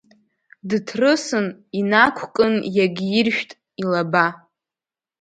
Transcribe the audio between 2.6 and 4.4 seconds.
иагьиршәт илаба…